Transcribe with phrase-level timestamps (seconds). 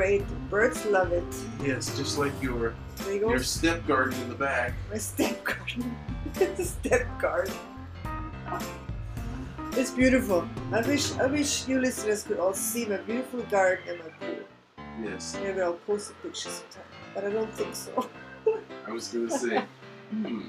[0.00, 0.26] great.
[0.26, 1.28] The birds love it.
[1.62, 2.72] Yes, just like your
[3.06, 4.72] your step garden in the back.
[4.90, 5.94] My step garden.
[6.36, 7.52] it's a step garden.
[9.72, 10.48] It's beautiful.
[10.72, 14.42] I wish I wish you listeners could all see my beautiful garden and my pool.
[15.04, 16.90] Yes, Maybe I'll post a picture sometime.
[17.14, 18.08] But I don't think so.
[18.88, 19.62] I was gonna say.
[20.10, 20.48] hmm.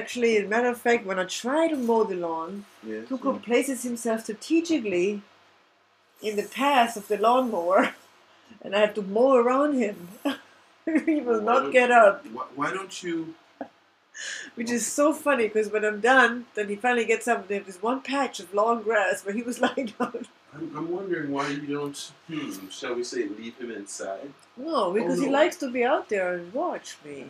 [0.00, 3.06] Actually, as a matter of fact, when I try to mow the lawn, Yes.
[3.08, 5.22] Tuco places himself strategically
[6.22, 7.94] in the path of the lawnmower,
[8.62, 10.08] and I have to mow around him.
[11.06, 13.34] he will not get up, Why, why don't you?
[14.54, 17.50] which is so funny because when I'm done, then he finally gets up.
[17.50, 20.26] and There's one patch of long grass where he was lying down.
[20.52, 22.12] I'm, I'm wondering why you don't.
[22.26, 22.68] Hmm.
[22.68, 24.32] Shall we say leave him inside?
[24.56, 25.32] No, because he no.
[25.32, 27.26] likes to be out there and watch me.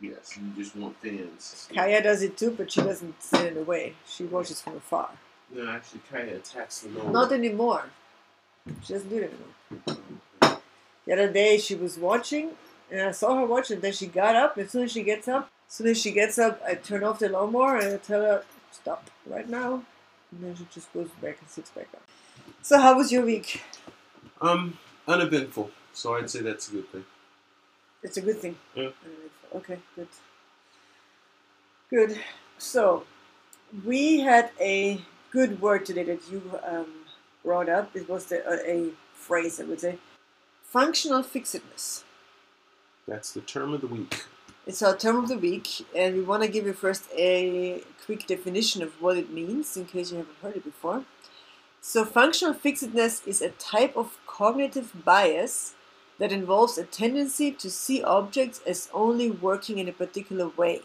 [0.00, 1.68] Yes, you just want fans.
[1.74, 3.94] Kaya does it too, but she doesn't stand in the way.
[4.06, 5.10] She watches from afar.
[5.54, 6.88] No, actually, Kaya attacks the.
[7.10, 7.84] Not anymore.
[8.82, 9.98] She doesn't do it anymore.
[11.06, 12.50] The other day she was watching,
[12.90, 13.80] and I saw her watching.
[13.80, 14.58] Then she got up.
[14.58, 17.18] As soon as she gets up, as soon as she gets up, I turn off
[17.18, 19.82] the lawnmower and I tell her stop right now.
[20.32, 22.02] And then she just goes back and sits back up.
[22.62, 23.62] So how was your week?
[24.40, 25.70] Um, uneventful.
[25.92, 27.04] So I'd say that's a good thing.
[28.02, 28.56] It's a good thing.
[28.74, 28.90] Yeah.
[29.54, 30.08] Okay, good.
[31.90, 32.20] Good.
[32.58, 33.04] So
[33.84, 36.86] we had a good word today that you um,
[37.44, 37.94] brought up.
[37.94, 39.98] It was the, uh, a phrase, I would say.
[40.76, 42.04] Functional fixedness.
[43.08, 44.24] That's the term of the week.
[44.66, 48.26] It's our term of the week, and we want to give you first a quick
[48.26, 51.04] definition of what it means in case you haven't heard it before.
[51.80, 55.72] So, functional fixedness is a type of cognitive bias
[56.18, 60.82] that involves a tendency to see objects as only working in a particular way.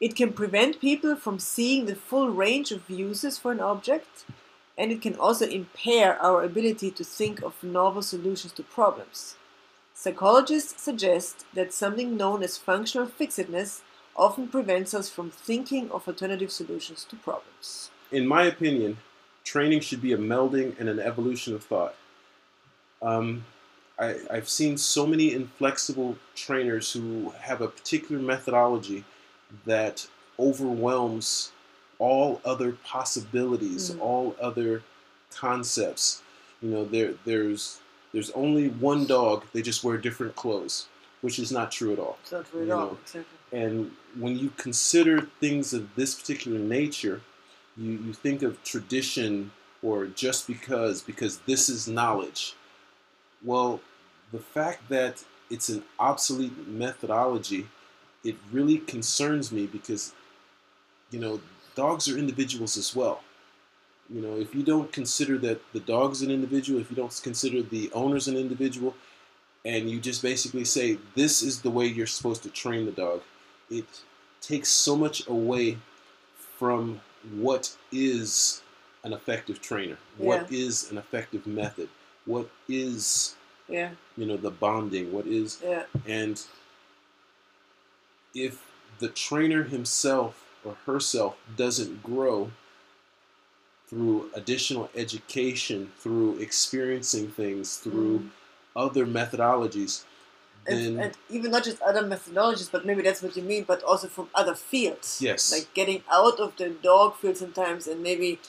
[0.00, 4.24] It can prevent people from seeing the full range of uses for an object,
[4.76, 9.36] and it can also impair our ability to think of novel solutions to problems.
[9.94, 13.82] Psychologists suggest that something known as functional fixedness
[14.16, 17.90] often prevents us from thinking of alternative solutions to problems.
[18.10, 18.98] In my opinion,
[19.44, 21.94] training should be a melding and an evolution of thought.
[23.02, 23.44] Um,
[23.98, 29.04] I, I've seen so many inflexible trainers who have a particular methodology
[29.66, 30.06] that
[30.38, 31.52] overwhelms
[31.98, 34.00] all other possibilities, Mm.
[34.00, 34.82] all other
[35.30, 36.22] concepts.
[36.62, 37.78] You know, there there's
[38.12, 39.44] there's only one dog.
[39.52, 40.86] They just wear different clothes,
[41.20, 42.18] which is not true at all.
[42.22, 42.98] It's not true at all.
[43.02, 43.24] Exactly.
[43.52, 47.20] And when you consider things of this particular nature,
[47.76, 49.50] you, you think of tradition
[49.82, 52.54] or just because, because this is knowledge.
[53.44, 53.80] Well,
[54.32, 57.66] the fact that it's an obsolete methodology,
[58.24, 60.12] it really concerns me because,
[61.10, 61.40] you know,
[61.74, 63.22] dogs are individuals as well.
[64.10, 67.62] You know, if you don't consider that the dog's an individual, if you don't consider
[67.62, 68.94] the owner's an individual,
[69.64, 73.22] and you just basically say, this is the way you're supposed to train the dog,
[73.70, 73.86] it
[74.40, 75.78] takes so much away
[76.58, 77.00] from
[77.32, 78.62] what is
[79.04, 81.88] an effective trainer, what is an effective method,
[82.26, 83.34] what is
[83.68, 86.42] Yeah, you know the bonding, what is yeah, and
[88.34, 92.50] if the trainer himself or herself doesn't grow
[93.88, 98.30] through additional education, through experiencing things, through Mm.
[98.74, 100.04] other methodologies,
[100.66, 104.08] and, and even not just other methodologies, but maybe that's what you mean, but also
[104.08, 105.20] from other fields.
[105.20, 105.52] Yes.
[105.52, 108.40] Like getting out of the dog field sometimes and maybe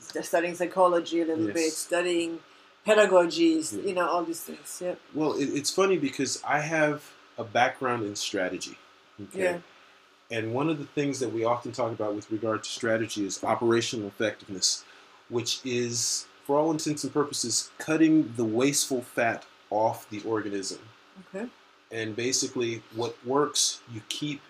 [0.00, 1.54] studying psychology a little Yes.
[1.54, 2.40] bit, studying
[2.84, 3.82] pedagogies, Yeah.
[3.88, 4.80] you know, all these things.
[4.84, 4.96] Yeah.
[5.14, 8.76] Well, it, it's funny because I have a background in strategy.
[9.22, 9.42] Okay?
[9.44, 9.58] Yeah.
[10.32, 13.44] And one of the things that we often talk about with regard to strategy is
[13.44, 14.82] operational effectiveness,
[15.28, 20.78] which is, for all intents and purposes, cutting the wasteful fat off the organism.
[21.28, 21.48] Okay.
[21.90, 24.40] And basically, what works, you keep.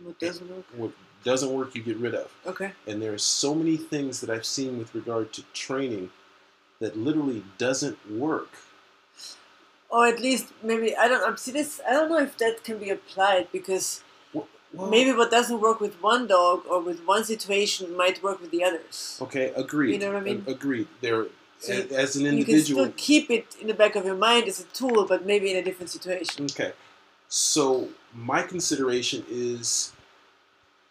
[0.00, 0.64] What doesn't work?
[0.76, 0.92] What
[1.24, 2.32] doesn't work, you get rid of.
[2.46, 2.70] Okay.
[2.86, 6.10] And there are so many things that I've seen with regard to training
[6.78, 8.50] that literally doesn't work.
[9.90, 11.28] Or at least maybe I don't.
[11.28, 11.80] I see this.
[11.88, 14.04] I don't know if that can be applied because
[14.72, 18.50] Well, maybe what doesn't work with one dog or with one situation might work with
[18.50, 19.18] the others.
[19.22, 19.92] Okay, agreed.
[19.94, 20.44] You know what I mean?
[20.46, 20.88] Agreed.
[21.00, 21.26] There,
[21.58, 24.14] So a- as an individual, You can still keep it in the back of your
[24.14, 26.44] mind as a tool, but maybe in a different situation.
[26.44, 26.72] Okay,
[27.28, 29.92] so my consideration is,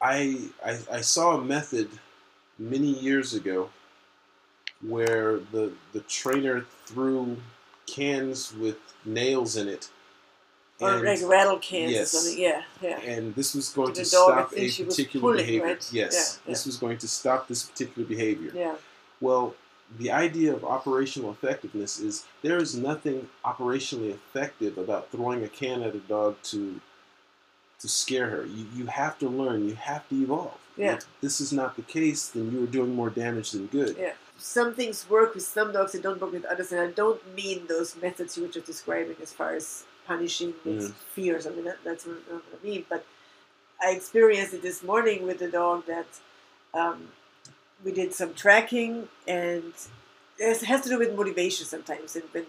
[0.01, 1.87] I, I I saw a method
[2.57, 3.69] many years ago
[4.81, 7.37] where the the trainer threw
[7.87, 9.89] cans with nails in it,
[10.79, 12.13] Or like rattle cans yes.
[12.13, 12.39] or something.
[12.39, 12.99] Yeah, yeah.
[12.99, 15.65] and this was going The to stop think a particular pulling, behavior.
[15.65, 15.89] right?
[15.91, 18.51] Yes, Yeah, this was going to stop this particular behavior.
[18.53, 18.75] Yeah.
[19.19, 19.55] Well,
[19.97, 25.81] the idea of operational effectiveness is there is nothing operationally effective about throwing a can
[25.81, 26.79] at a dog to
[27.79, 28.45] to scare her.
[28.45, 29.67] You, you have to learn.
[29.67, 30.57] You have to evolve.
[30.75, 30.95] Yeah.
[30.95, 33.95] If this is not the case, then you are doing more damage than good.
[33.97, 34.13] Yeah.
[34.39, 37.65] Some things work with some dogs and don't work with others, and I don't mean
[37.67, 40.93] those methods you were just describing as far as punishing Mm.
[41.15, 41.43] fears.
[41.47, 42.85] I mean, that, that's not what I mean.
[42.93, 43.05] But
[43.85, 46.07] I experienced it this morning with a dog that
[46.73, 47.09] um,
[47.83, 48.93] we did some tracking,
[49.27, 49.73] and
[50.39, 52.15] it has to do with motivation sometimes.
[52.15, 52.45] And when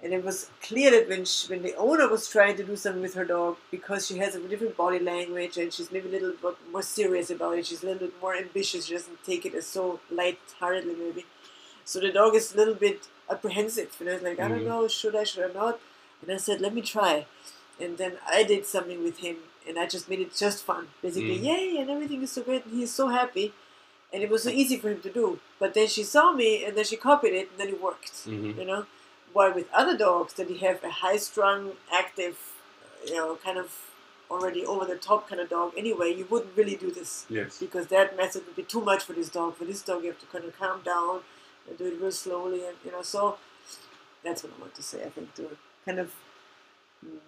[0.00, 3.02] and it was clear that when she, when the owner was trying to do something
[3.02, 6.34] with her dog, because she has a different body language and she's maybe a little
[6.40, 8.84] bit more serious about it, she's a little bit more ambitious.
[8.86, 11.24] She doesn't take it as so light-heartedly, maybe.
[11.84, 14.70] So the dog is a little bit apprehensive, and I was like, I don't Mhm.
[14.72, 15.80] know, should I, should I not?
[16.22, 17.26] And I said, let me try.
[17.80, 19.36] And then I did something with him,
[19.66, 20.88] and I just made it just fun.
[21.00, 21.44] Basically, Mhm.
[21.44, 23.52] yay, and everything is so great, and he's so happy.
[24.12, 25.38] And it was so easy for him to do.
[25.58, 28.58] But then she saw me, and then she copied it, and then it worked hmm
[28.58, 28.86] you know.
[29.34, 32.36] While with other dogs that you have a high-strung, active,
[33.06, 33.68] you know, kind of
[34.30, 37.58] already over-the-top kind of dog, anyway, you wouldn't really do this Yes.
[37.58, 39.56] because that method would be too much for this dog.
[39.56, 41.20] For this dog, you have to kind of calm down
[41.68, 43.02] and do it real slowly, and you know.
[43.02, 43.38] So
[44.24, 45.04] that's what I want to say.
[45.04, 46.12] I think to kind of
[47.04, 47.18] mm,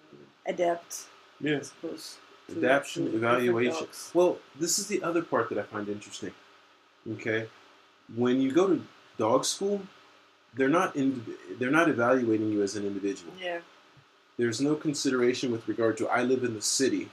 [0.46, 1.06] adapt,
[1.42, 1.68] I Yes.
[1.68, 2.18] suppose.
[2.48, 3.86] to- Adaption, to different evaluation.
[4.12, 6.34] Well, this is the other part that I find interesting.
[7.12, 7.48] Okay,
[8.14, 8.82] when you go to
[9.18, 9.82] dog school,
[10.54, 11.24] they're not in,
[11.58, 13.32] they're not evaluating you as an individual.
[13.40, 13.60] Yeah,
[14.36, 17.10] There's no consideration with regard to I live in the city,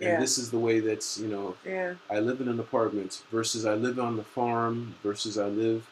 [0.00, 0.18] and Yeah.
[0.20, 3.74] this is the way that's you know yeah, I live in an apartment versus I
[3.74, 5.86] live on the farm versus I live,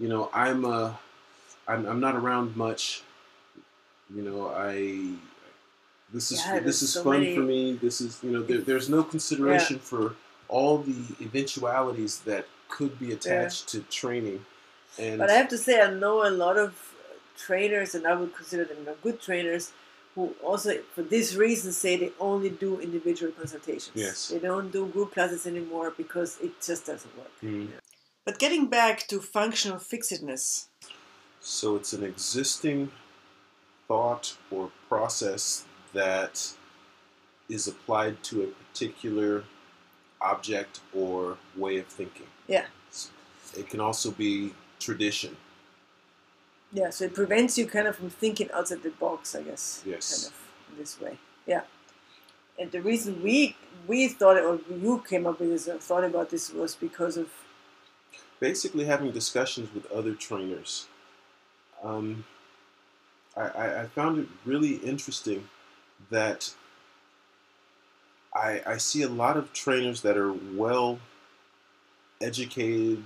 [0.00, 0.94] you know, I'm uh,
[1.68, 3.02] I'm, I'm not around much.
[4.14, 5.14] You know, I
[6.12, 7.74] this is Yeah, this is so fun many- for me.
[7.74, 10.16] This is you know there, there's no consideration for
[10.48, 14.44] all the eventualities that could be attached to training.
[14.98, 16.74] And But I have to say, I know a lot of
[17.36, 19.72] trainers, and I would consider them good trainers,
[20.14, 23.92] who also, for this reason, say they only do individual consultations.
[23.94, 24.28] Yes.
[24.28, 27.30] They don't do group classes anymore because it just doesn't work.
[27.42, 27.68] Mm.
[28.24, 30.66] But getting back to functional fixedness.
[31.40, 32.90] So it's an existing
[33.90, 35.64] thought or process
[35.94, 36.52] that
[37.48, 39.42] is applied to a particular
[40.20, 42.28] object or way of thinking.
[42.46, 42.66] Yeah.
[43.58, 45.36] It can also be tradition.
[46.72, 49.82] Yeah, so it prevents you kind of from thinking outside the box, I guess.
[49.84, 50.06] Yes.
[50.12, 51.18] Kind of in this way.
[51.48, 51.62] Yeah.
[52.60, 53.56] And the reason we
[53.88, 57.16] we thought, it, or you came up with this, or thought about this, was because
[57.16, 57.28] of
[58.38, 60.86] Basically, having discussions with other trainers.
[61.82, 62.24] Um,
[63.36, 65.48] I, I, found it really interesting
[66.10, 66.52] that
[68.34, 70.98] I, I see a lot of trainers that are well
[72.20, 73.04] educated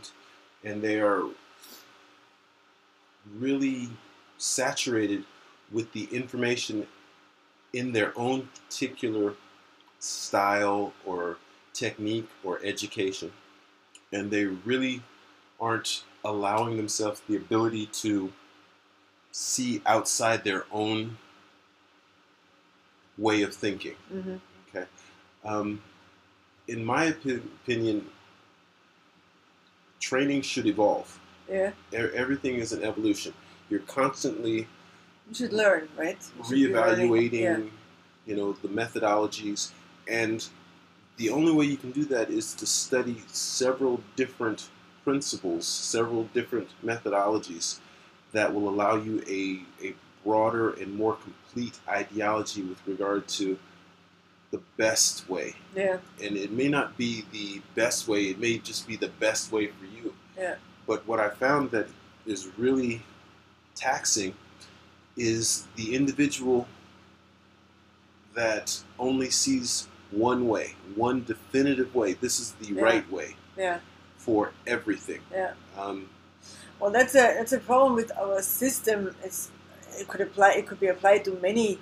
[0.64, 1.24] and they are
[3.38, 3.90] really
[4.38, 5.24] saturated
[5.70, 6.86] with the information
[7.72, 9.34] in their own particular
[9.98, 11.38] style or
[11.72, 13.32] technique or education.
[14.12, 15.02] And they really
[15.60, 18.32] aren't allowing themselves the ability to
[19.44, 21.18] see outside their own
[23.18, 23.96] way of thinking.
[24.12, 24.40] Mhm.
[24.68, 24.86] Okay.
[25.44, 25.82] Um,
[26.68, 28.08] in my opi- opinion,
[29.98, 31.18] training should evolve.
[31.50, 33.34] yeah, E- Everything is an evolution.
[33.68, 34.68] You're constantly
[35.28, 36.16] you should learn, right?
[36.48, 37.58] You reevaluating, Yeah.
[38.26, 39.72] you know, the methodologies,
[40.08, 40.46] and
[41.16, 44.68] the only way you can do that is to study several different
[45.02, 47.78] principles, several different methodologies
[48.34, 53.56] that will allow you a, a broader and more complete ideology with regard to
[54.50, 55.54] the best way.
[55.74, 59.50] Yeah, And it may not be the best way, it may just be the best
[59.50, 60.14] way for you.
[60.36, 60.56] Yeah.
[60.86, 61.88] But what I found that
[62.26, 63.02] is really
[63.74, 64.34] taxing
[65.16, 66.66] is the individual
[68.34, 72.14] that only sees one way, one definitive way.
[72.14, 72.82] This is the Yeah.
[72.82, 73.78] right way yeah,
[74.16, 75.20] for everything.
[75.32, 75.52] yeah.
[75.78, 76.08] Um,
[76.84, 79.16] Well, that's a that's a problem with our system.
[79.24, 79.50] It's
[79.98, 80.50] it could apply.
[80.52, 81.78] It could be applied to many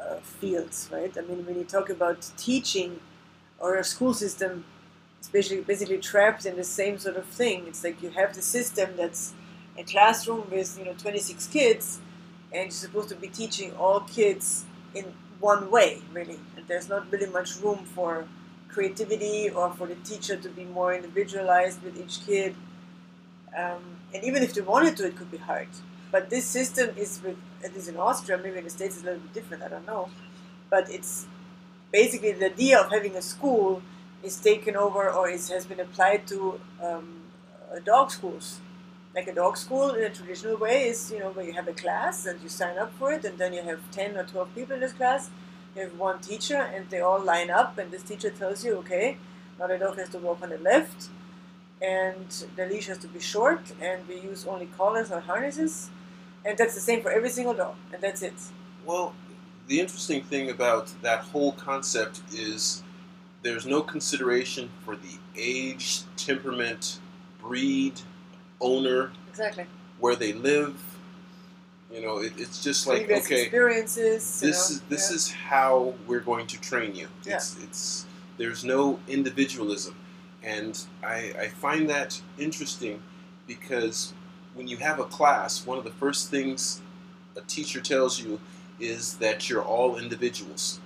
[0.00, 1.12] uh, fields, right?
[1.18, 3.00] I mean, when you talk about teaching
[3.60, 4.64] or a school system,
[5.18, 7.66] it's basically basically trapped in the same sort of thing.
[7.68, 9.34] It's like you have the system that's
[9.78, 12.00] a classroom with you know 26 kids,
[12.52, 15.06] and you're supposed to be teaching all kids in
[15.40, 16.40] one way, really.
[16.56, 18.26] And there's not really much room for
[18.68, 22.56] creativity or for the teacher to be more individualized with each kid.
[23.56, 25.68] Um, and even if they wanted to, it could be hard.
[26.10, 29.06] But this system is with, at least in Austria, maybe in the States it's a
[29.06, 30.10] little bit different, I don't know.
[30.68, 31.26] But it's
[31.92, 33.82] basically the idea of having a school
[34.22, 37.22] is taken over or is, has been applied to um,
[37.84, 38.60] dog schools.
[39.14, 41.72] like a dog school in a traditional way is, you know, where you have a
[41.72, 44.74] class and you sign up for it, and then you have 10 or 12 people
[44.74, 45.30] in this class.
[45.74, 49.16] You have one teacher, and they all line up, and this teacher tells you, okay,
[49.58, 51.08] now the dog has to walk on the left,
[51.82, 55.90] and the leash has to be short, and we use only collars or harnesses,
[56.44, 58.34] and that's the same for every single dog, and that's it.
[58.84, 59.14] Well,
[59.66, 62.82] the interesting thing about that whole concept is
[63.42, 66.98] there's no consideration for the age, temperament,
[67.40, 68.00] breed,
[68.60, 69.66] owner, Exactly.
[69.98, 70.76] where they live.
[71.92, 74.40] You know, it, it's just like Previous okay, experiences.
[74.42, 75.16] you this know, is this yeah.
[75.16, 77.08] is how we're going to train you.
[77.24, 77.36] Yeah.
[77.36, 78.06] It's it's
[78.36, 79.94] there's no individualism,
[80.42, 83.02] and I I find that interesting
[83.46, 84.12] because
[84.54, 86.80] when you have a class, one of the first things
[87.36, 88.40] a teacher tells you
[88.78, 90.80] is that you're all individuals.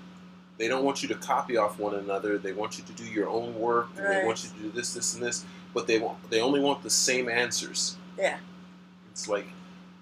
[0.58, 2.38] They don't want you to copy off one another.
[2.38, 3.88] They want you to do your own work.
[3.96, 5.44] And They want you to do this, this, and this.
[5.72, 7.96] But they want they only want the same answers.
[8.18, 8.38] Yeah.
[9.10, 9.46] It's like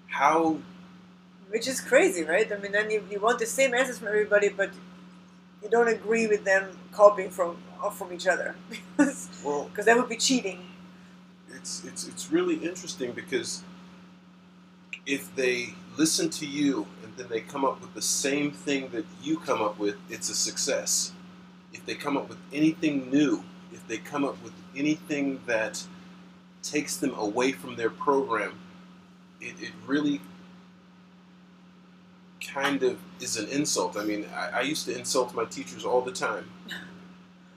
[0.07, 0.57] how
[1.49, 2.51] Which is crazy, right?
[2.51, 4.71] I mean, then you, you want the same answers from everybody, but
[5.63, 7.57] you don't agree with them copying from
[7.89, 10.59] from each other because well that would be cheating.
[11.55, 13.63] it's it's it's really interesting because
[15.05, 19.05] if they listen to you and then they come up with the same thing that
[19.21, 21.11] you come up with, it's a success.
[21.73, 25.83] If they come up with anything new, if they come up with anything that
[26.61, 28.59] takes them away from their program,
[29.41, 30.21] it, it really
[32.41, 33.97] kind of is an insult.
[33.97, 36.49] I mean, I, I used to insult my teachers all the time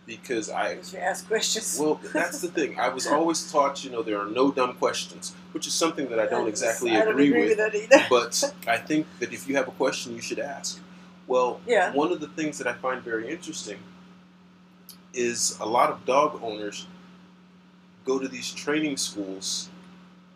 [0.07, 1.79] because I ask questions.
[1.81, 2.79] well, that's the thing.
[2.79, 6.21] I was always taught, you know, there are no dumb questions, which is something that
[6.21, 7.49] I don't exactly I don't agree, agree with.
[7.51, 8.07] with that either.
[8.09, 10.81] But I think that if you have a question, you should ask.
[11.27, 11.93] Well, Yeah.
[11.93, 13.79] one of the things that I find very interesting
[15.13, 16.87] is a lot of dog owners
[18.05, 19.69] go to these training schools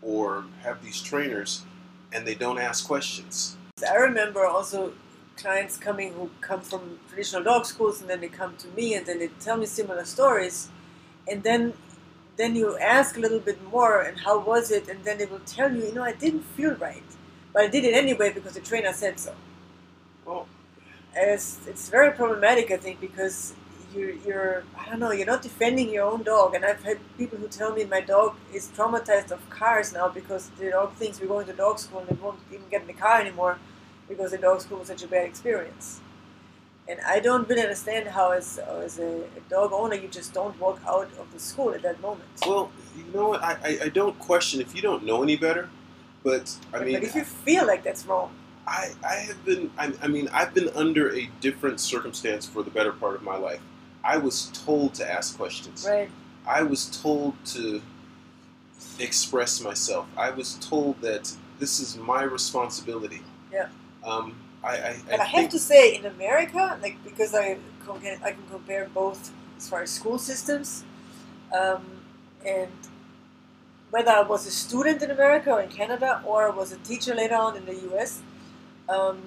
[0.02, 1.62] or have these trainers
[2.12, 3.56] and they don't ask questions.
[3.88, 4.92] I remember also
[5.40, 9.06] clients coming who come from traditional dog schools and then they come to me and
[9.06, 10.68] then they tell me similar stories.
[11.28, 11.74] And then
[12.36, 14.88] then you ask a little bit more and how was it?
[14.88, 17.10] And then they will tell you you know I didn't feel right
[17.52, 19.34] but I did it anyway because the trainer said so.
[20.24, 20.46] Well,
[21.14, 23.54] it's, it's very problematic I think because
[23.94, 26.54] you're, you're I don't know you're not defending your own dog.
[26.54, 30.50] And I've had people who tell me my dog is traumatized of cars now because
[30.58, 33.00] the dog thinks we're going to dog school and they won't even get in the
[33.04, 33.58] car anymore
[34.10, 36.00] because the dog school was such a bad experience.
[36.88, 40.58] And I don't really understand how, as, as a, a dog owner, you just don't
[40.58, 42.28] walk out of the school at that moment.
[42.44, 43.42] well, you know what?
[43.42, 45.70] I, I, I don't question if you don't know any better,
[46.24, 48.34] but I mean, but if you feel like that's wrong,
[48.66, 52.70] I, I have been I, I mean I've been under a different circumstance for the
[52.70, 53.60] better part of my life.
[54.02, 55.86] I was told to ask questions.
[55.88, 56.10] right?
[56.46, 57.80] I was told to
[58.98, 60.06] express myself.
[60.16, 63.22] I was told that this is my responsibility.
[63.52, 63.68] Yeah.
[64.04, 68.32] Um, I, I, I, I have to say, in America, like because I can, I
[68.32, 70.84] can compare both as far as school systems,
[71.58, 71.84] um,
[72.44, 72.70] and
[73.90, 77.14] whether I was a student in America or in Canada, or I was a teacher
[77.14, 78.22] later on in the U.S.,
[78.88, 79.22] um,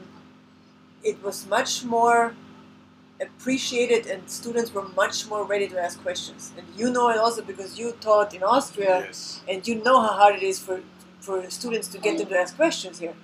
[1.03, 2.33] it was much more
[3.21, 6.51] appreciated, and students were much more ready to ask questions.
[6.57, 9.41] And you know it also because you taught in Austria, yes.
[9.47, 10.81] and you know how hard it is for
[11.19, 13.15] for students to get them to ask questions here.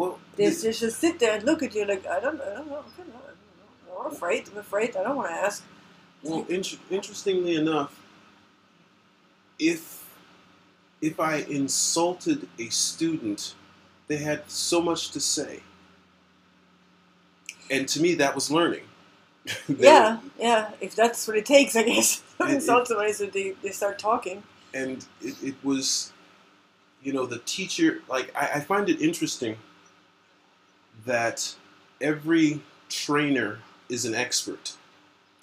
[0.00, 2.54] Well, They the- just just sit there and look at you like I don't, I
[2.54, 4.00] don't know, I don't know, I don't know.
[4.06, 4.48] I'm afraid.
[4.50, 4.96] I'm afraid.
[4.96, 5.62] I don't want to ask.
[6.22, 7.92] Well, inter- interestingly enough,
[9.58, 9.82] if
[11.02, 13.54] if I insulted a student,
[14.08, 15.60] they had so much to say,
[17.70, 18.84] and to me that was learning.
[19.68, 20.70] Yeah, yeah.
[20.80, 22.22] If that's what it takes, I guess.
[22.48, 24.42] Insult somebody so they, they start talking.
[24.74, 26.12] and it, it was,
[27.02, 28.00] you know, the teacher.
[28.08, 29.56] Like I, I find it interesting
[31.06, 31.54] that
[32.00, 34.74] every trainer is an expert.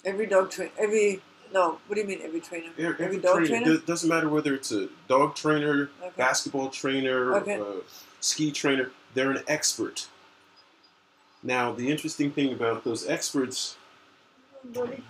[0.04, 1.20] Every dog trainer, Every
[1.52, 1.78] no.
[1.86, 2.20] What do you mean?
[2.22, 2.68] Every trainer.
[2.78, 3.64] Every, Every every dog trainer, trainer?
[3.64, 6.12] do- doesn't matter whether it's a dog trainer, Okay.
[6.16, 7.58] basketball trainer, Okay.
[7.60, 7.80] uh,
[8.20, 10.08] ski trainer, they're an expert.
[11.42, 13.76] Now, the interesting thing about those experts,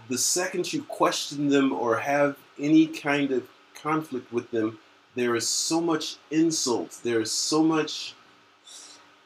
[0.09, 4.79] the second you question them or have any kind of conflict with them,
[5.15, 7.01] there is so much insult.
[7.03, 8.15] There is so much.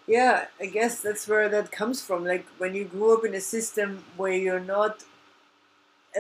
[0.07, 2.25] Yeah, I guess that's where that comes from.
[2.25, 5.05] Like when you grew up in a system where you're not,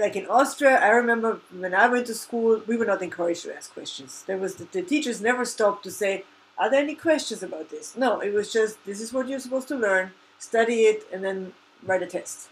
[0.01, 3.57] like in Austria, I remember when I went to school, we were not encouraged to
[3.57, 4.23] ask questions.
[4.27, 6.25] There was the, the teachers never stopped to say,
[6.57, 9.69] "Are there any questions about this?" No, it was just, "This is what you're supposed
[9.69, 10.13] to learn.
[10.39, 11.53] Study it, and then
[11.85, 12.49] write a test."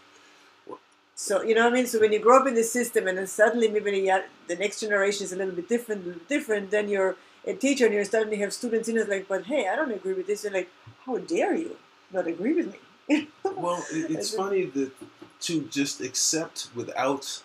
[1.15, 1.87] So you know what I mean.
[1.87, 4.79] So when you grow up in this system, and then suddenly maybe the, the next
[4.81, 8.53] generation is a little bit different, different, then you're a teacher and you suddenly have
[8.53, 10.41] students in it like, but hey, I don't agree with this.
[10.41, 10.69] They're like,
[11.05, 11.77] how dare you
[12.11, 13.27] not agree with me?
[13.43, 14.91] well, it, it's funny that
[15.41, 17.41] to just accept without.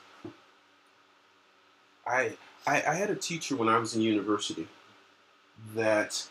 [2.06, 2.36] I,
[2.66, 4.68] I I had a teacher when I was in university
[5.74, 6.28] that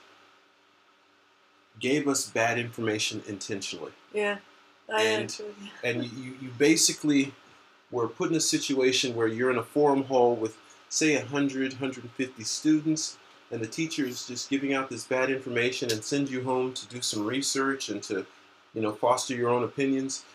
[1.79, 3.91] gave us bad information intentionally.
[4.13, 4.38] Yeah.
[4.93, 5.41] I And-
[5.84, 7.34] and you, you basically
[7.91, 10.57] were put in a situation where you're in a forum hall with
[10.89, 13.17] say 100 150 students
[13.52, 16.88] and the teacher is just giving out this bad information and sends you home to
[16.88, 18.25] do some research and to
[18.74, 20.25] you know foster your own opinions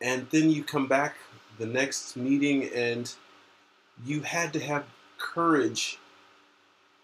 [0.00, 1.16] and then you come back
[1.58, 3.14] the next meeting and
[4.04, 4.84] you had to have
[5.18, 5.98] courage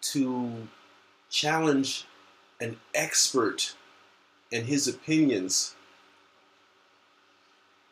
[0.00, 0.68] to
[1.30, 2.06] challenge
[2.60, 3.74] an expert
[4.52, 5.74] and his opinions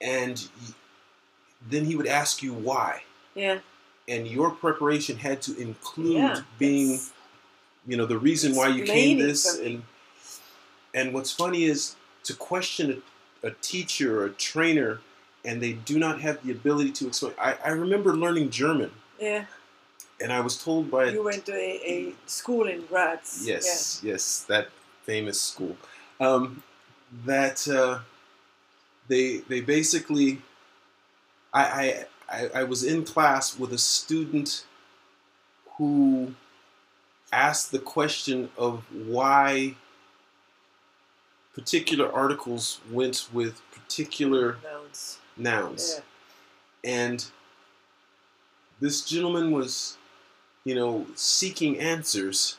[0.01, 0.49] and
[1.69, 3.03] then he would ask you why
[3.35, 3.59] yeah.
[4.09, 6.41] and your preparation had to include yeah.
[6.59, 7.13] being it's-
[7.87, 9.83] you know the reason why you came this and
[10.95, 13.03] and what's funny is to question
[13.43, 15.01] a, a teacher or a trainer
[15.45, 19.45] and they do not have the ability to explain I, I remember learning german Yeah.
[20.21, 23.43] and i was told by a You went to a, a school in Graz.
[23.45, 24.69] Yes, yes, that
[25.05, 25.77] famous school.
[26.21, 26.63] Um,
[27.27, 27.99] that uh,
[29.09, 30.41] they they basically,
[31.53, 32.07] I, I
[32.39, 34.65] I I was in class with a student
[35.77, 36.35] who
[37.33, 39.75] asked the question of why
[41.55, 45.19] particular articles went with particular Nouns.
[45.37, 45.95] nouns
[46.85, 46.91] Yeah.
[47.09, 47.25] and
[48.81, 49.97] this gentleman was
[50.65, 52.57] you know seeking answers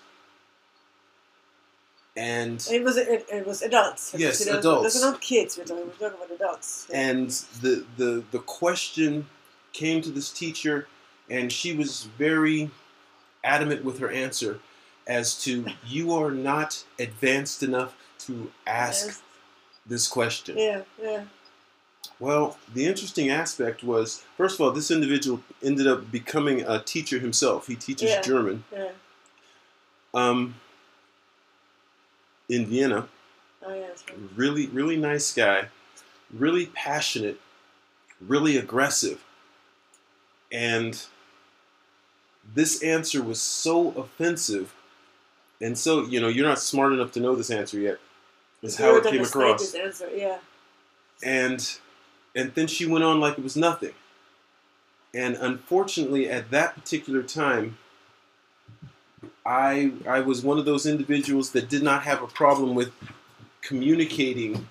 [2.16, 4.14] and It was it, it was adults.
[4.16, 4.94] Yes, It was- adults.
[4.94, 5.58] Those are not kids.
[5.58, 6.86] We're talking, we're talking about adults.
[6.90, 6.98] Yeah.
[7.10, 7.30] and
[7.62, 9.28] the the the question
[9.72, 10.88] came to this teacher
[11.30, 12.70] and she was very
[13.44, 14.60] adamant with her answer
[15.08, 19.22] as to you are not advanced enough to ask Yes.
[19.86, 20.84] this question Yeah.
[21.02, 21.26] Yeah.
[22.20, 27.20] well the interesting aspect was first of all this individual ended up becoming a teacher
[27.20, 28.22] himself he teaches Yeah.
[28.22, 28.92] german Yeah.
[30.14, 30.56] um,
[32.50, 33.08] in vienna
[33.66, 33.88] Oh yeah.
[33.88, 34.20] Right.
[34.36, 35.68] really really nice guy
[36.32, 37.40] really passionate
[38.22, 39.22] really aggressive
[40.52, 41.06] and
[42.56, 44.74] this answer was so offensive
[45.62, 47.98] and so you know you're not smart enough to know this answer yet
[48.62, 50.10] is how it came across answer.
[50.14, 50.40] Yeah.
[51.24, 51.78] and
[52.36, 53.94] and then she went on like it was nothing
[55.14, 57.78] and unfortunately at that particular time
[59.46, 62.92] i i was one of those individuals that did not have a problem with
[63.62, 64.68] communicating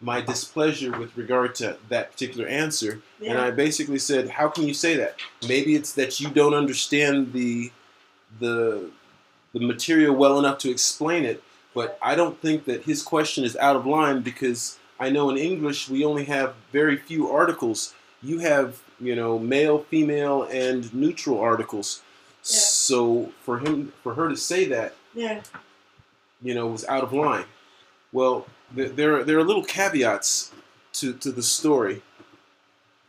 [0.00, 0.26] my uh-huh.
[0.26, 3.32] displeasure with regard to that particular answer Yeah.
[3.32, 7.32] and i basically said how can you say that maybe it's that you don't understand
[7.32, 7.72] the
[8.38, 8.90] the
[9.52, 11.42] the material well enough to explain it
[11.74, 15.38] but i don't think that his question is out of line because I know in
[15.38, 17.94] English we only have very few articles.
[18.22, 22.02] You have, you know, male, female, and neutral articles.
[22.42, 22.58] Yeah.
[22.58, 25.40] So for him, for her to say that, yeah.
[26.42, 27.46] you know, was out of line.
[28.12, 30.52] Well, there are, there are little caveats
[30.94, 32.02] to, to the story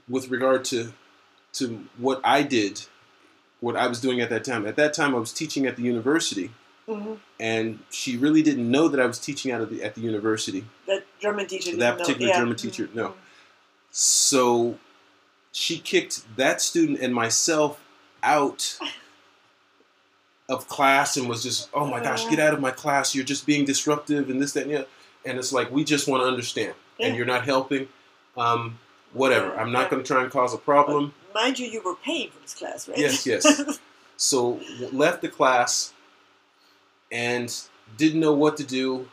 [0.09, 0.93] with regard to
[1.53, 2.85] to what I did,
[3.59, 4.65] what I was doing at that time.
[4.65, 6.51] At that time, I was teaching at the university,
[6.87, 10.01] hmm and she really didn't know that I was teaching out of the, at the
[10.01, 10.63] university.
[10.87, 11.75] That German teacher.
[11.75, 12.37] That particular Yeah.
[12.37, 13.15] German teacher, no.
[13.89, 14.77] So
[15.51, 17.83] she kicked that student and myself
[18.21, 18.77] out
[20.47, 23.15] of class and was just, oh my gosh, get out of my class.
[23.15, 24.87] You're just being disruptive and this, that, and the other.
[25.25, 26.73] And it's like, we just want to understand.
[26.97, 27.07] Yeah.
[27.07, 27.87] And you're not helping.
[28.37, 28.79] Um,
[29.13, 29.55] whatever.
[29.57, 31.13] I'm not going to try and cause a problem.
[31.33, 32.97] Mind you, you were paying for this class, right?
[32.97, 33.79] Yes, yes.
[34.17, 35.93] So left the class
[37.11, 37.51] and
[37.97, 39.09] didn't know what to do.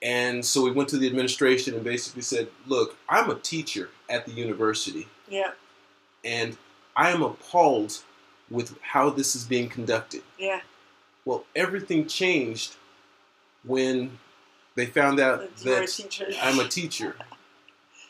[0.00, 4.26] And so we went to the administration and basically said, look, I'm a teacher at
[4.26, 5.50] the university yeah.
[6.24, 6.56] and
[6.94, 7.98] I am appalled
[8.48, 10.22] with how this is being conducted.
[10.38, 10.60] Yeah.
[11.24, 12.76] Well, everything changed
[13.66, 14.18] when
[14.74, 16.46] they found out That a.
[16.46, 17.16] I'm a teacher.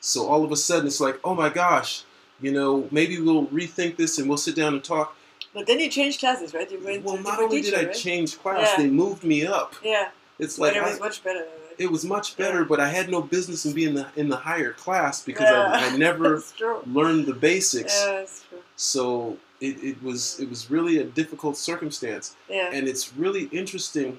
[0.00, 2.04] So all of a sudden it's like, oh my gosh,
[2.40, 5.16] you know, maybe we'll rethink this and we'll sit down and talk.
[5.54, 6.70] But then you changed classes, right?
[6.70, 7.96] You went Well, not only teacher, did I right?
[7.96, 8.84] change class, Yeah.
[8.84, 9.74] they moved me up.
[9.82, 10.10] Yeah.
[10.38, 11.40] It's But like it I- was much better.
[11.40, 11.50] Right?
[11.78, 12.66] it was much better, Yeah.
[12.68, 15.72] but I had no business in being the, in the higher class because Yeah.
[15.74, 16.42] I, I never
[16.86, 17.98] learned the basics.
[18.04, 18.58] Yeah, that's true.
[18.76, 22.70] So it, it was it was really a difficult circumstance, Yeah.
[22.72, 24.18] and it's really interesting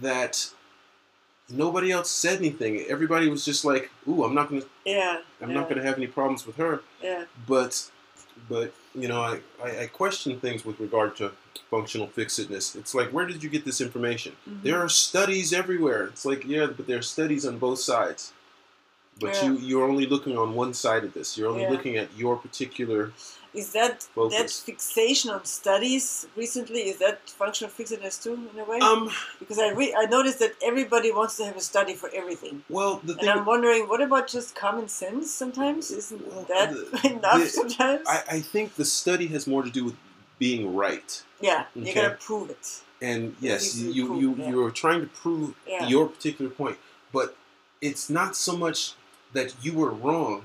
[0.00, 0.50] that
[1.48, 2.80] nobody else said anything.
[2.88, 5.20] Everybody was just like, "Ooh, I'm not gonna yeah.
[5.40, 5.54] I'm yeah.
[5.54, 7.24] not gonna have any problems with her." Yeah.
[7.46, 7.90] But
[8.48, 11.32] but you know, I, I, I question things with regard to
[11.70, 12.74] functional fixedness.
[12.74, 14.34] It's like, where did you get this information?
[14.48, 14.62] Mhm.
[14.62, 16.06] There are studies everywhere.
[16.06, 18.32] It's like, yeah, but there are studies on both sides.
[19.20, 19.44] But Yeah.
[19.46, 21.36] you you're only looking on one side of this.
[21.36, 21.70] You're only Yeah.
[21.70, 23.12] looking at your particular.
[23.52, 26.82] Is that that fixation on studies recently?
[26.82, 28.78] Is that functional fixedness too, in a way?
[28.78, 29.10] Um.
[29.40, 33.00] because I re- I noticed that everybody wants to have a study for everything, Well,
[33.02, 33.28] the and.
[33.28, 35.32] I'm wondering, what about just common sense?
[35.32, 37.40] Sometimes isn't Well, that the- enough?
[37.40, 39.96] the- sometimes, I, I think the study has more to do with
[40.38, 41.22] being right.
[41.40, 41.94] yeah, you Okay.
[41.94, 42.82] gotta prove it.
[43.02, 44.50] And yes, easily you, prove, you, yeah.
[44.50, 45.86] you're trying to prove Yeah.
[45.88, 46.78] your particular point,
[47.12, 47.36] but
[47.80, 48.94] it's not so much
[49.32, 50.44] that you were wrong.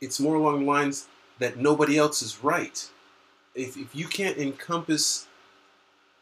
[0.00, 1.06] It's more along the lines
[1.40, 2.88] that nobody else is right.
[3.54, 5.26] If, if you can't encompass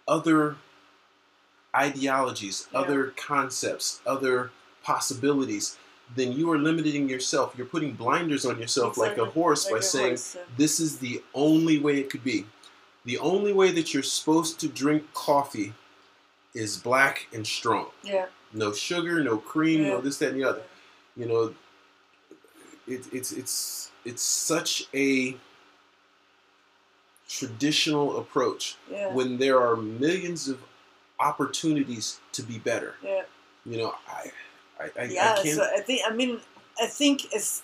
[0.07, 0.57] other
[1.77, 2.79] ideologies, Yeah.
[2.81, 4.51] other concepts, other
[4.83, 5.77] possibilities,
[6.17, 7.55] then you are limiting yourself.
[7.57, 10.43] You're putting blinders on yourself like a horse like by a saying, horse, yeah.
[10.57, 12.47] this is the only way it could be.
[13.05, 15.75] The only way that you're supposed to drink coffee
[16.55, 17.87] is black and strong.
[18.03, 20.63] yeah, No sugar, no cream, no this, that, and the other.
[21.17, 21.55] You know,
[22.87, 25.37] it, it's it's it's such a
[27.29, 30.59] traditional approach yeah, when there are millions of
[31.21, 32.95] opportunities to be better.
[33.05, 33.23] yeah.
[33.67, 34.33] You know, I
[34.81, 35.57] I, I, yeah, I can't.
[35.57, 36.41] so I think I mean
[36.81, 37.63] I think as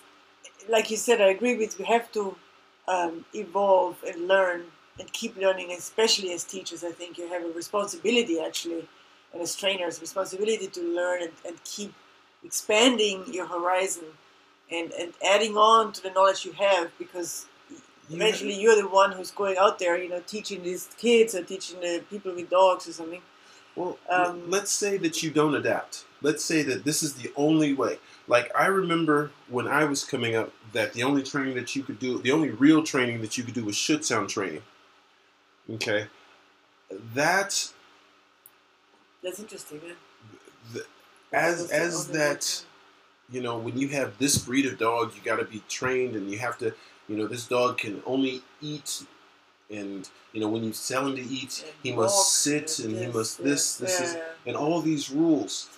[0.69, 2.35] like you said, I agree with we have to
[2.87, 4.65] um, evolve and learn
[4.99, 6.83] and keep learning, especially as teachers.
[6.83, 8.87] I think you have a responsibility actually,
[9.33, 11.91] and as trainers, responsibility to learn and, and keep
[12.43, 14.05] expanding your horizon
[14.71, 17.45] and, and adding on to the knowledge you have because
[18.09, 21.79] eventually you're the one who's going out there, you know, teaching these kids or teaching
[21.79, 23.21] the people with dogs or something.
[23.75, 26.05] Well, Um, let's say that you don't adapt.
[26.21, 27.99] Let's say that this is the only way.
[28.27, 31.99] Like I remember when I was coming up, that the only training that you could
[31.99, 34.63] do, the only real training that you could do was Schutzhund training.
[35.69, 36.07] Okay,
[37.13, 37.71] that
[39.23, 39.95] That's interesting, man.
[40.73, 40.85] th-
[41.33, 42.63] as as that.
[43.31, 46.29] You know when you have this breed of dog, you got to be trained, and
[46.31, 46.73] you have to,
[47.07, 49.05] you know, this dog can only eat.
[49.71, 53.07] And you know when you tell him to eat, And he must sit, and he
[53.07, 55.69] must yeah, this, this is yeah, and all these rules.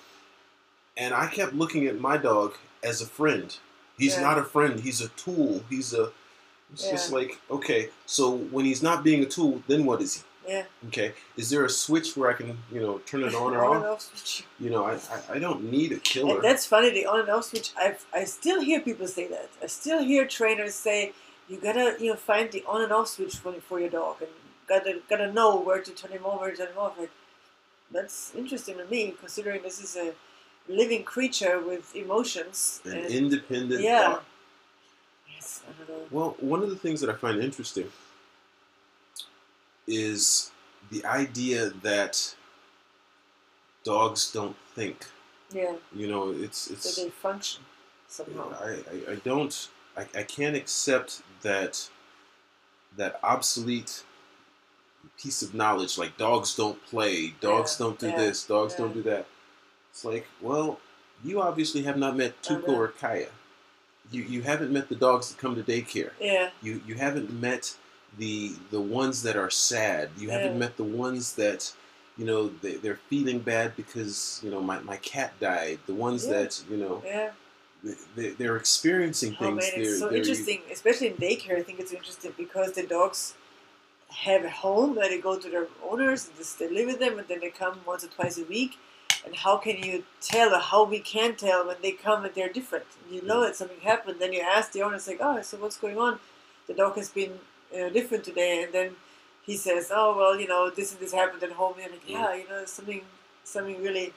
[0.98, 3.56] And I kept looking at my dog as a friend.
[3.98, 4.22] He's Yeah.
[4.22, 4.80] not a friend.
[4.82, 5.64] He's a tool.
[5.70, 6.12] He's a.
[6.74, 7.90] It's just like okay.
[8.06, 10.24] So when he's not being a tool, then what is he?
[10.48, 10.64] Yeah.
[10.88, 11.14] Okay.
[11.36, 13.86] Is there a switch where I can you know turn it on or On and
[13.86, 13.94] off?
[13.94, 14.46] off switch.
[14.60, 16.36] You know, I I, I don't need a killer.
[16.36, 17.72] And that's funny, the on and off switch.
[17.78, 19.50] I I still hear people say that.
[19.62, 21.14] I still hear trainers say
[21.50, 24.32] you gotta you know find the on and off switch for for your dog and
[24.68, 26.98] gotta gotta know where to turn him over, turn him off.
[26.98, 27.12] Like
[27.92, 30.14] that's interesting to me, considering this is a
[30.72, 32.82] living creature with emotions.
[32.86, 34.14] An and- independent yeah.
[34.14, 34.26] thought.
[35.34, 36.08] Yes, I don't know.
[36.12, 37.90] Well, one of the things that I find interesting
[39.88, 40.52] is
[40.92, 42.36] the idea that
[43.84, 45.06] dogs don't think.
[45.52, 46.94] Yeah, You know, it's it's.
[46.96, 47.64] so they function
[48.08, 48.54] somehow.
[48.62, 51.90] I, I, I don't I, I can't accept that
[52.96, 54.04] that obsolete
[55.22, 58.80] piece of knowledge like dogs don't play dogs Yeah, don't do yeah, this dogs yeah.
[58.80, 59.26] don't do that
[59.90, 60.80] it's like well
[61.24, 63.28] you obviously have not met Tuco or Kaya
[64.12, 67.76] you you haven't met the dogs that come to daycare Yeah, you you haven't met
[68.18, 71.72] the the ones that are sad you haven't met the ones that
[72.18, 76.26] you know they, they're feeling bad because you know my, my cat died the ones
[76.26, 76.34] Yeah.
[76.34, 77.32] that you know yeah.
[78.16, 79.58] they, they're experiencing Oh things.
[79.64, 81.58] man, they're, it's so they're- interesting, especially in daycare.
[81.58, 83.36] I think it's interesting because the dogs
[84.10, 87.20] have a home where they go to their owners and just they live with them,
[87.20, 88.78] and then they come once or twice a week.
[89.26, 92.48] And how can you tell, or how we can tell when they come and they're
[92.60, 92.86] different?
[93.12, 94.18] You know that something happened.
[94.20, 96.20] Then you ask the owner, it's like, oh, so what's going on?
[96.68, 97.34] The dog has been
[97.76, 98.92] uh, different today, and then
[99.46, 101.76] he says, oh well, you know, this and this happened at home.
[101.82, 102.12] And like, Mm.
[102.12, 103.02] yeah, you know, something,
[103.44, 104.14] something really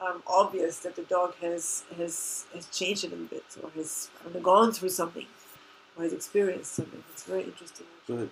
[0.00, 4.72] um, obvious that the dog has has has changed a little bit or has undergone
[4.72, 5.26] through something
[5.96, 7.02] or has experienced something.
[7.12, 7.86] It's very interesting.
[8.08, 8.28] But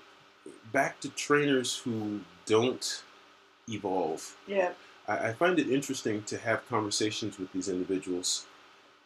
[0.73, 3.03] back to trainers who don't
[3.69, 4.37] evolve.
[4.47, 4.73] Yeah,
[5.07, 8.47] I, I find it interesting to have conversations with these individuals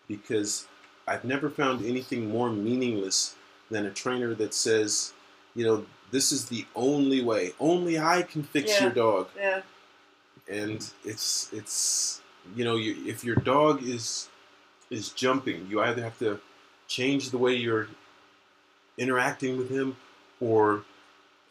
[0.08, 0.66] because
[1.06, 3.36] I've never found anything more meaningless
[3.70, 5.12] than a trainer that says,
[5.54, 7.52] you know, this is the only way.
[7.58, 8.84] Only I can fix Yeah.
[8.84, 9.28] your dog.
[9.36, 9.62] yeah,
[10.48, 12.20] and it's it's
[12.54, 14.28] you know you, if your dog is
[14.90, 16.38] is jumping you either have to
[16.88, 17.88] change the way you're
[18.98, 19.96] interacting with him
[20.40, 20.84] or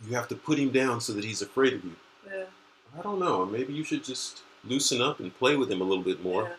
[0.07, 1.95] you have to put him down so that he's afraid of you
[2.31, 2.43] yeah.
[2.97, 6.03] i don't know maybe you should just loosen up and play with him a little
[6.03, 6.51] bit more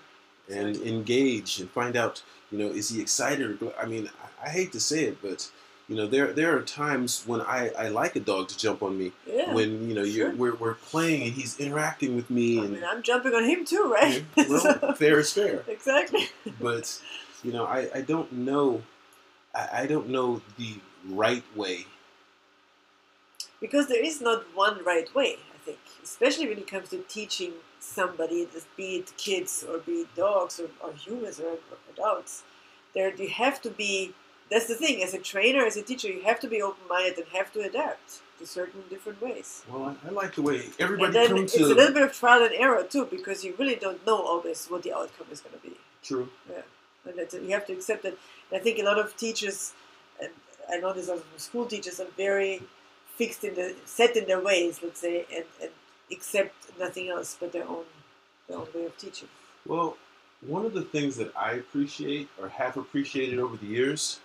[0.49, 0.57] yeah.
[0.57, 4.11] and engage and find out you know is he excited i mean
[4.43, 5.49] I, I hate to say it but
[5.89, 8.97] You know, there there are times when I, I like a dog to jump on
[8.97, 9.13] me.
[9.27, 9.53] Yeah.
[9.53, 10.37] When you know you're, sure.
[10.37, 13.67] we're, we're playing and he's interacting with me, I and mean, I'm jumping on him
[13.67, 14.25] too, right?
[14.37, 15.63] well, So- fair is fair.
[15.69, 16.29] exactly.
[16.59, 16.99] But
[17.43, 18.83] you know, I, I don't know,
[19.55, 20.77] I, I don't know the
[21.11, 21.87] right way.
[23.61, 27.53] Because there is not one right way, I think, especially when it comes to teaching
[27.79, 31.59] somebody, be it kids or be it dogs or, or humans or
[31.93, 32.43] adults.
[32.95, 34.15] There, you have to be.
[34.55, 35.03] That's the thing.
[35.03, 38.21] As a trainer, as a teacher, you have to be open-minded and have to adapt
[38.39, 39.65] to certain different ways.
[39.69, 41.65] Well, I, I like the way everybody And then comes it's to.
[41.65, 44.85] a little bit of trial and error too, because you really don't know always what
[44.85, 45.75] the outcome is going to be.
[46.05, 46.29] True.
[46.49, 46.63] Yeah,
[47.05, 48.17] and that's, you have to accept that.
[48.53, 49.73] And I think a lot of teachers,
[50.23, 50.31] and
[50.71, 52.63] I know this also from school teachers, are very
[53.17, 55.73] fixed in the set in their ways, let's say, and, and
[56.13, 57.87] accept nothing else but their own
[58.47, 59.29] their own way of teaching.
[59.67, 59.97] Well,
[60.47, 64.21] one of the things that I appreciate or have appreciated over the years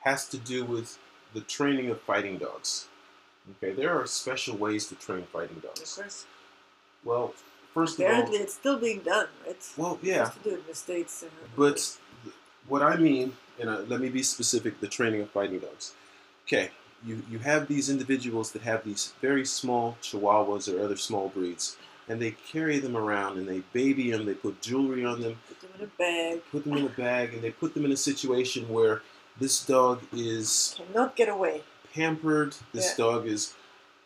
[0.00, 0.98] has to do with
[1.34, 2.86] the training of fighting dogs.
[3.62, 5.94] Okay, there are special ways to train fighting Of dogs.
[5.96, 6.24] course,
[7.04, 7.34] Well,
[7.74, 9.56] first apparently of it's still being done, right?
[9.76, 11.24] well, yeah, to do it in the states.
[11.56, 11.96] but
[12.68, 15.94] what I mean, and uh, let me be specific: the training of fighting dogs.
[16.46, 16.70] Okay,
[17.04, 21.76] you you have these individuals that have these very small Chihuahuas or other small breeds,
[22.08, 24.24] and they carry them around and they baby them.
[24.26, 25.36] They put jewelry on them.
[25.48, 27.92] put them in a bag, put them in a bag and they put them in
[27.92, 29.02] a situation where
[29.38, 31.62] this dog is cannot get away.
[31.94, 32.96] pampered, this Yeah.
[33.04, 33.54] dog is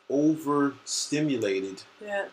[0.08, 2.26] overstimulated Yeah,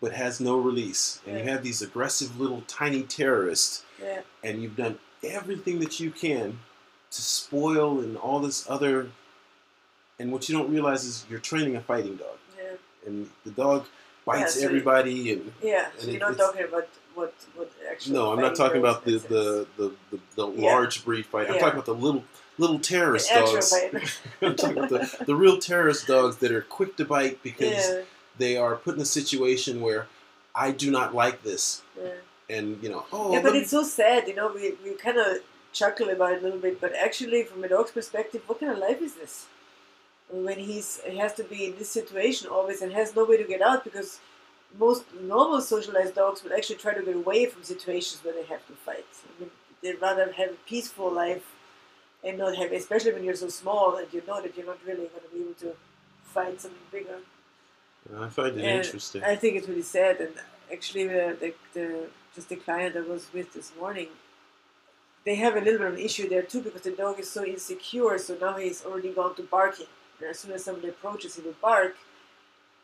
[0.00, 1.20] but has no release.
[1.26, 6.10] And you have these aggressive little tiny terrorists yeah, and you've done everything that you
[6.10, 6.60] can
[7.10, 9.10] to spoil and all this other
[10.18, 12.38] and what you don't realize is you're training a fighting dog.
[12.56, 12.72] yeah,
[13.06, 13.86] And the dog
[14.24, 15.90] bites so you- everybody and yeah.
[15.96, 18.14] So And you're it- not talking about what what actually.
[18.14, 20.72] no, I'm not talking about the the, the, the, the Yeah.
[20.72, 21.48] large breed fight.
[21.48, 21.60] I'm Yeah.
[21.60, 22.24] talking about the little
[22.58, 23.72] little terrorist the dogs.
[24.42, 28.02] I'm talking about the, the real terrorist dogs that are quick to bite because yeah,
[28.36, 30.06] they are put in a situation where
[30.54, 31.82] I do not like this.
[32.50, 34.50] And, you know, oh, yeah, but it's so sad, you know.
[34.50, 35.36] We, we kind of
[35.74, 38.78] chuckle about it a little bit, but actually, from a dog's perspective, what kind of
[38.78, 39.46] life is this?
[40.30, 43.44] When he's he has to be in this situation always and has no way to
[43.44, 44.18] get out because
[44.76, 48.66] most normal socialized dogs will actually try to get away from situations where they have
[48.66, 49.06] to fight.
[49.24, 49.50] I mean,
[49.82, 51.44] they'd rather have a peaceful life
[52.24, 55.06] and not have, especially when you're so small and you know that you're not really
[55.06, 55.76] going to be able to
[56.22, 57.18] fight something bigger.
[58.16, 59.22] I find it And interesting.
[59.22, 60.20] I think it's really sad.
[60.20, 60.34] And
[60.72, 64.08] actually, the, the, the just the client I was with this morning,
[65.24, 67.44] they have a little bit of an issue there too because the dog is so
[67.44, 68.18] insecure.
[68.18, 69.86] So now he's already gone to barking.
[70.20, 71.96] And as soon as somebody approaches, he will bark.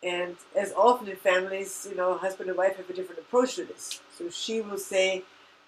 [0.04, 3.64] And as often in families, you know, husband and wife have a different approach to
[3.64, 4.00] this.
[4.18, 5.22] So she will say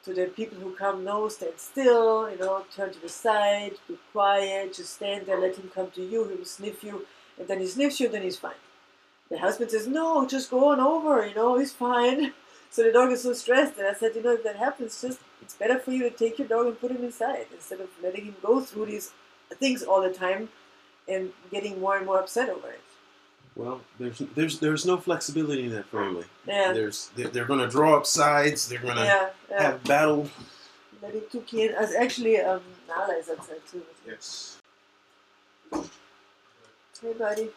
[0.05, 3.97] to the people who come, no, stand still, you know, turn to the side, be
[4.13, 7.07] quiet, just stand there, let him come to you, he will sniff you,
[7.39, 8.63] and then he sniffs you, then he's fine.
[9.31, 12.33] The husband says, no, just go on over, you know, he's fine.
[12.69, 15.21] So the dog is so stressed, and I said, you know, if that happens, just
[15.41, 18.25] it's better for you to take your dog and put him inside instead of letting
[18.27, 19.13] him go through these
[19.55, 20.51] things all the time
[21.09, 22.86] and getting more and more upset over it.
[23.57, 26.25] Well, there's there's there's no flexibility in that family.
[26.47, 28.69] Yeah, There's they're, they're going to draw up sides.
[28.69, 29.63] They're going to yeah, yeah.
[29.63, 30.29] have battle.
[31.03, 31.71] It took in.
[31.71, 33.83] As actually, um, Nala is outside too.
[34.07, 34.59] Yes.
[35.73, 37.49] Hey, buddy.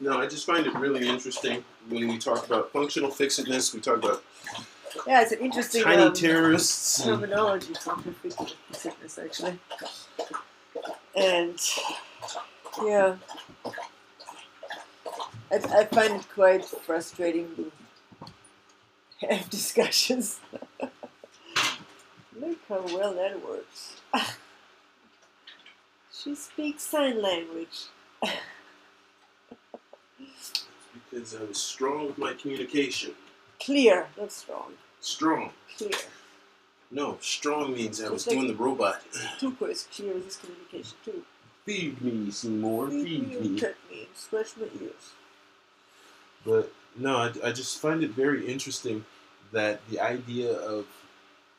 [0.00, 3.72] No, I just find it really interesting when we talk about functional fixedness.
[3.74, 4.22] We talk about
[5.06, 7.02] Yeah, it's an interesting tiny um, terrorists.
[7.02, 7.96] terminology for
[8.72, 9.58] sickness, actually.
[11.16, 11.58] And
[12.84, 13.16] yeah,
[15.50, 20.40] I, I find it quite frustrating to have discussions.
[22.40, 23.96] Look how well that works.
[26.12, 27.84] she speaks sign language.
[31.10, 33.12] because I was strong with my communication.
[33.60, 34.72] Clear, not strong.
[35.00, 35.50] Strong.
[35.76, 35.90] Clear.
[36.90, 39.02] No, strong means I was like- doing the robot.
[39.38, 41.22] Tuco is clear with his communication too.
[41.64, 42.88] Feed me some more.
[42.90, 43.60] Feed Feed me me.
[43.60, 45.12] pet me scratch my ears.
[46.44, 49.04] But no, I, I just find it very interesting
[49.52, 50.86] that the idea of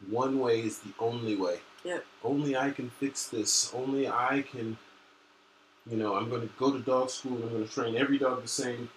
[0.09, 1.59] one way is the only way.
[1.83, 1.99] Yeah.
[2.23, 3.73] Only I can fix this.
[3.73, 4.77] Only I can,
[5.89, 8.17] you know, I'm going to go to dog school and I'm going to train every
[8.19, 8.89] dog the same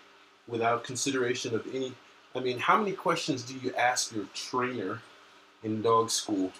[0.47, 1.93] without consideration of any.
[2.35, 5.01] I mean, how many questions do you ask your trainer
[5.63, 6.53] in dog school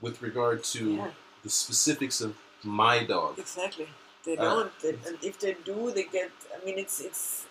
[0.00, 1.10] with regard to Yeah.
[1.44, 2.34] the specifics of
[2.66, 3.38] my dog?
[3.38, 3.88] Exactly.
[4.24, 6.30] They Uh, don't, they, and if they do, they get.
[6.54, 7.46] I mean, it's it's.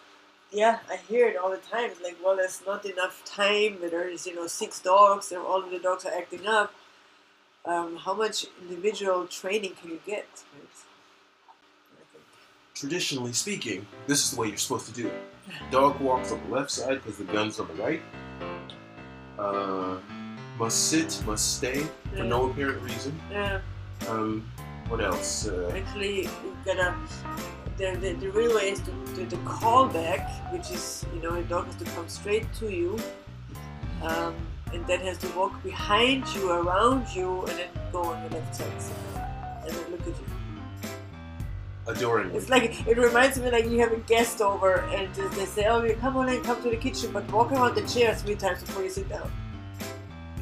[0.51, 1.89] Yeah, I hear it all the time.
[1.91, 3.77] It's like, well, there's not enough time.
[3.81, 6.73] There's you know six dogs, and all of the dogs are acting up.
[7.73, 10.27] um, how much individual training can you get?
[10.53, 10.77] Right?
[11.99, 12.23] I think.
[12.75, 15.17] Traditionally speaking, this is the way you're supposed to do it.
[15.71, 18.01] Dog walks on the left side because the gun's on the right.
[19.39, 19.97] Uh,
[20.59, 21.79] must sit, must stay
[22.11, 22.23] for Yeah.
[22.23, 23.19] no apparent reason.
[23.31, 23.61] Yeah.
[24.07, 24.45] Um,
[24.89, 25.47] what else?
[25.47, 26.95] Uh, Actually, you gotta.
[27.77, 31.43] The, the, the real way is to, to the callback, which is you know the
[31.43, 32.97] dog has to come straight to you,
[34.01, 34.33] um,
[34.73, 38.55] and then has to walk behind you, around you, and then go on the left
[38.55, 38.71] side,
[39.67, 40.25] and then look at you.
[41.87, 42.31] adoring.
[42.33, 45.83] It's like it reminds me like you have a guest over, and they say, "Oh,
[45.83, 48.61] you come on and come to the kitchen, but walk around the chair three times
[48.63, 49.29] before you sit down."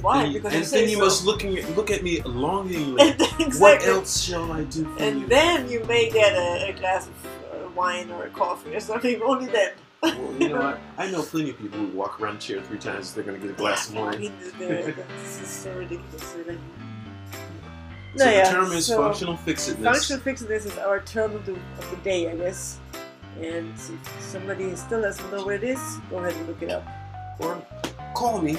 [0.04, 0.24] Why?
[0.26, 1.04] And, Because and then you so.
[1.06, 3.16] must at, look at me longingly.
[3.40, 3.60] Exactly.
[3.60, 5.28] What else shall I do for And you?
[5.28, 9.22] then you may get a, a glass of uh, wine or a coffee or something.
[9.26, 9.72] Only then.
[10.04, 13.14] well, you know, I, I know plenty of people who walk around chair three times.
[13.14, 14.32] They're going to get a glass of wine.
[14.60, 16.36] this is so ridiculous.
[16.38, 16.60] Really.
[18.18, 19.84] So No, yeah, the term is so functional fixedness.
[19.92, 22.80] Functional fixedness is our term of the, of the day, I guess.
[23.42, 26.86] And if somebody still doesn't know what it is, go ahead and look it up.
[27.40, 27.60] Or
[28.14, 28.58] call me.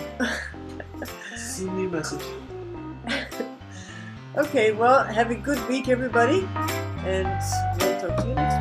[1.54, 2.24] Send me message.
[4.36, 6.44] Okay, well, have a good week, everybody,
[7.06, 7.28] and
[7.78, 8.53] we'll talk to you next.